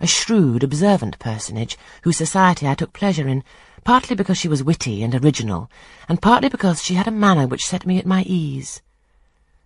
[0.00, 3.44] a shrewd, observant personage whose society I took pleasure in,
[3.84, 5.70] partly because she was witty and original,
[6.08, 8.82] and partly because she had a manner which set me at my ease.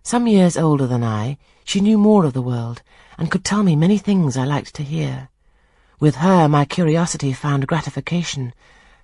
[0.03, 2.81] Some years older than I, she knew more of the world,
[3.17, 5.29] and could tell me many things I liked to hear.
[5.99, 8.53] With her my curiosity found gratification.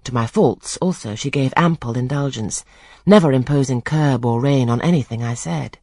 [0.04, 2.66] To my faults also she gave ample indulgence,
[3.06, 5.78] never imposing curb or rein on anything I said.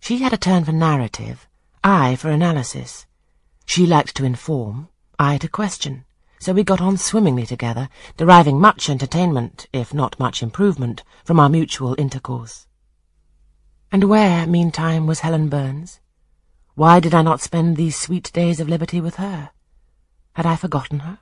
[0.00, 1.46] She had a turn for narrative,
[1.84, 3.06] I for analysis.
[3.66, 4.88] She liked to inform,
[5.18, 6.04] I to question,
[6.38, 11.48] so we got on swimmingly together, deriving much entertainment, if not much improvement, from our
[11.48, 12.66] mutual intercourse.
[13.90, 16.00] And where, meantime, was Helen Burns?
[16.74, 19.50] Why did I not spend these sweet days of liberty with her?
[20.34, 21.18] Had I forgotten her?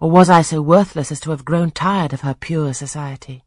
[0.00, 3.44] Or was I so worthless as to have grown tired of her pure society?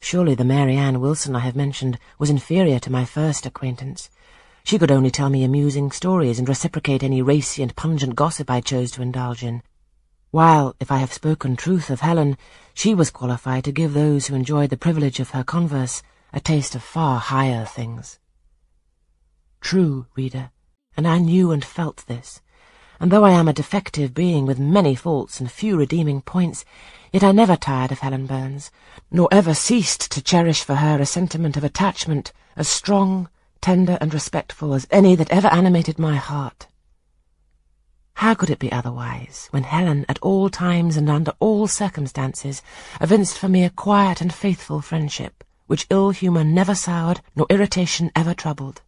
[0.00, 4.10] Surely the Mary Ann Wilson I have mentioned was inferior to my first acquaintance.
[4.64, 8.62] She could only tell me amusing stories and reciprocate any racy and pungent gossip I
[8.62, 9.62] chose to indulge in.
[10.30, 12.38] While, if I have spoken truth of Helen,
[12.72, 16.74] she was qualified to give those who enjoyed the privilege of her converse a taste
[16.74, 18.18] of far higher things.
[19.60, 20.50] True, reader,
[20.96, 22.40] and I knew and felt this,
[22.98, 26.64] and though I am a defective being with many faults and few redeeming points,
[27.12, 28.70] yet I never tired of Helen Burns,
[29.10, 33.28] nor ever ceased to cherish for her a sentiment of attachment as strong,
[33.64, 36.66] tender, and respectful as any that ever animated my heart.
[38.16, 42.60] How could it be otherwise, when Helen, at all times and under all circumstances,
[43.00, 48.12] evinced for me a quiet and faithful friendship, which ill humour never soured, nor irritation
[48.14, 48.82] ever troubled?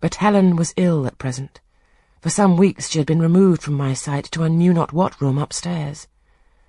[0.00, 1.60] But Helen was ill at present.
[2.22, 5.20] For some weeks she had been removed from my sight to I knew not what
[5.20, 6.08] room upstairs.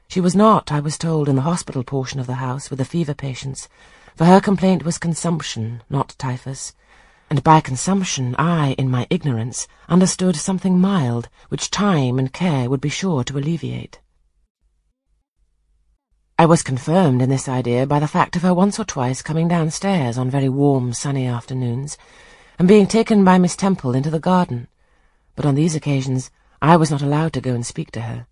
[0.07, 2.85] She was not, I was told, in the hospital portion of the house with the
[2.85, 3.67] fever patients,
[4.15, 6.73] for her complaint was consumption, not typhus,
[7.29, 12.81] and by consumption I, in my ignorance, understood something mild, which time and care would
[12.81, 13.99] be sure to alleviate.
[16.37, 19.47] I was confirmed in this idea by the fact of her once or twice coming
[19.47, 21.97] downstairs on very warm, sunny afternoons,
[22.59, 24.67] and being taken by Miss Temple into the garden.
[25.35, 26.31] But on these occasions
[26.61, 28.27] I was not allowed to go and speak to her.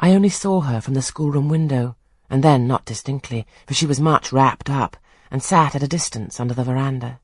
[0.00, 1.96] I only saw her from the schoolroom window,
[2.28, 4.96] and then not distinctly, for she was much wrapped up,
[5.32, 7.18] and sat at a distance under the veranda.